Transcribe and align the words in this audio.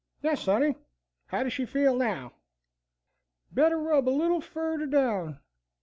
"Yes, 0.23 0.41
Sonny. 0.41 0.73
How 1.27 1.43
does 1.43 1.53
she 1.53 1.63
feel 1.63 1.95
now?" 1.95 2.33
"Better 3.51 3.77
rub 3.77 4.09
a 4.09 4.09
little 4.09 4.41
furder 4.41 4.87
down. 4.87 5.37